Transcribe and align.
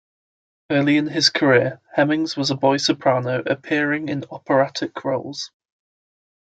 Early 0.71 0.97
in 0.97 1.05
his 1.05 1.29
career, 1.29 1.79
Hemmings 1.93 2.35
was 2.35 2.49
a 2.49 2.55
boy 2.55 2.77
soprano 2.77 3.43
appearing 3.45 4.09
in 4.09 4.25
operatic 4.31 5.05
roles. 5.05 5.51